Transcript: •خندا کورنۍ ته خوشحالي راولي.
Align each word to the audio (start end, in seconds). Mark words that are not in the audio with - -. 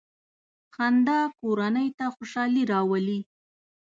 •خندا 0.73 1.19
کورنۍ 1.39 1.87
ته 1.97 2.05
خوشحالي 2.15 2.63
راولي. 2.71 3.19